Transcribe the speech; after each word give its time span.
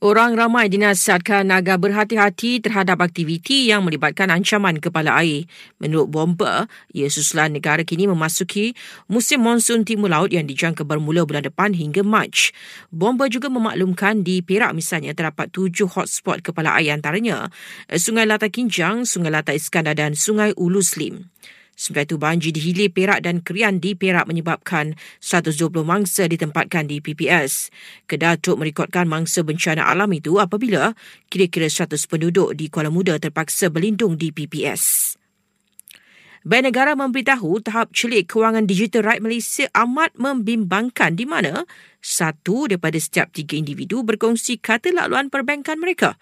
Orang 0.00 0.32
ramai 0.32 0.72
dinasihatkan 0.72 1.52
agar 1.52 1.76
berhati-hati 1.76 2.64
terhadap 2.64 3.04
aktiviti 3.04 3.68
yang 3.68 3.84
melibatkan 3.84 4.32
ancaman 4.32 4.80
kepala 4.80 5.20
air. 5.20 5.44
Menurut 5.76 6.08
bomba, 6.08 6.72
ia 6.96 7.04
susulan 7.12 7.52
negara 7.52 7.84
kini 7.84 8.08
memasuki 8.08 8.72
musim 9.12 9.44
monsun 9.44 9.84
timur 9.84 10.08
laut 10.08 10.32
yang 10.32 10.48
dijangka 10.48 10.88
bermula 10.88 11.28
bulan 11.28 11.44
depan 11.44 11.76
hingga 11.76 12.00
Mac. 12.00 12.32
Bomba 12.88 13.28
juga 13.28 13.52
memaklumkan 13.52 14.24
di 14.24 14.40
Perak 14.40 14.72
misalnya 14.72 15.12
terdapat 15.12 15.52
tujuh 15.52 15.92
hotspot 15.92 16.40
kepala 16.40 16.80
air 16.80 16.96
antaranya 16.96 17.52
Sungai 17.92 18.24
Lata 18.24 18.48
Kinjang, 18.48 19.04
Sungai 19.04 19.28
Lata 19.28 19.52
Iskandar 19.52 20.00
dan 20.00 20.16
Sungai 20.16 20.56
Ulu 20.56 20.80
Slim. 20.80 21.28
Sementara 21.80 22.04
itu 22.04 22.20
banjir 22.20 22.52
di 22.52 22.60
Hilir, 22.60 22.92
Perak 22.92 23.24
dan 23.24 23.40
Krian 23.40 23.80
di 23.80 23.96
Perak 23.96 24.28
menyebabkan 24.28 25.00
120 25.24 25.80
mangsa 25.80 26.28
ditempatkan 26.28 26.84
di 26.84 27.00
PPS. 27.00 27.72
Kedah 28.04 28.36
turut 28.36 28.60
merekodkan 28.60 29.08
mangsa 29.08 29.40
bencana 29.40 29.88
alam 29.88 30.12
itu 30.12 30.36
apabila 30.36 30.92
kira-kira 31.32 31.72
100 31.72 31.96
penduduk 32.04 32.52
di 32.52 32.68
Kuala 32.68 32.92
Muda 32.92 33.16
terpaksa 33.16 33.72
berlindung 33.72 34.20
di 34.20 34.28
PPS. 34.28 35.16
Bank 36.40 36.72
negara 36.72 36.96
memberitahu 36.96 37.60
tahap 37.60 37.92
celik 37.92 38.32
kewangan 38.32 38.64
digital 38.64 39.04
right 39.04 39.20
Malaysia 39.20 39.68
amat 39.76 40.16
membimbangkan 40.16 41.12
di 41.12 41.28
mana 41.28 41.68
satu 42.00 42.64
daripada 42.64 42.96
setiap 42.96 43.28
tiga 43.28 43.60
individu 43.60 44.00
berkongsi 44.00 44.56
kata 44.56 44.88
laluan 44.88 45.28
perbankan 45.28 45.76
mereka. 45.76 46.16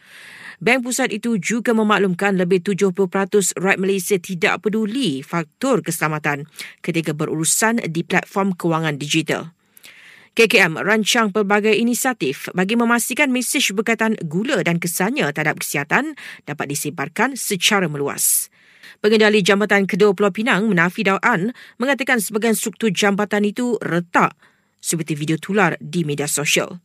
Bank 0.58 0.82
Pusat 0.82 1.22
itu 1.22 1.38
juga 1.38 1.70
memaklumkan 1.70 2.34
lebih 2.34 2.66
70% 2.66 3.62
rakyat 3.62 3.78
Malaysia 3.78 4.18
tidak 4.18 4.58
peduli 4.66 5.22
faktor 5.22 5.86
keselamatan 5.86 6.50
ketika 6.82 7.14
berurusan 7.14 7.78
di 7.86 8.02
platform 8.02 8.58
kewangan 8.58 8.98
digital. 8.98 9.54
KKM 10.34 10.82
rancang 10.82 11.30
pelbagai 11.30 11.78
inisiatif 11.78 12.50
bagi 12.58 12.74
memastikan 12.74 13.30
mesej 13.30 13.70
berkaitan 13.70 14.18
gula 14.26 14.66
dan 14.66 14.82
kesannya 14.82 15.30
terhadap 15.30 15.62
kesihatan 15.62 16.18
dapat 16.42 16.74
disebarkan 16.74 17.38
secara 17.38 17.86
meluas. 17.86 18.50
Pengendali 18.98 19.44
Jambatan 19.44 19.84
Kedua 19.84 20.12
Pulau 20.12 20.32
Pinang 20.32 20.68
menafi 20.68 21.04
dakwaan 21.04 21.52
mengatakan 21.76 22.18
sebagian 22.18 22.56
struktur 22.56 22.92
jambatan 22.92 23.44
itu 23.48 23.76
retak 23.80 24.34
seperti 24.78 25.18
video 25.18 25.36
tular 25.40 25.74
di 25.82 26.06
media 26.06 26.30
sosial 26.30 26.78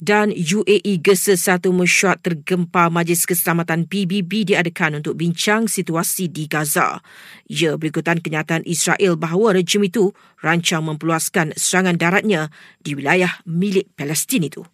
dan 0.00 0.32
UAE 0.32 0.96
gesa 1.04 1.36
satu 1.36 1.76
mesyuat 1.76 2.24
tergempar 2.24 2.88
Majlis 2.88 3.28
Keselamatan 3.28 3.84
PBB 3.84 4.48
diadakan 4.48 5.04
untuk 5.04 5.20
bincang 5.20 5.68
situasi 5.68 6.32
di 6.32 6.48
Gaza. 6.48 7.04
Ia 7.52 7.76
berikutan 7.76 8.18
kenyataan 8.18 8.64
Israel 8.64 9.20
bahawa 9.20 9.60
rejim 9.60 9.84
itu 9.84 10.16
rancang 10.40 10.88
memperluaskan 10.88 11.52
serangan 11.54 12.00
daratnya 12.00 12.48
di 12.80 12.96
wilayah 12.96 13.44
milik 13.44 13.92
Palestin 13.94 14.48
itu. 14.48 14.64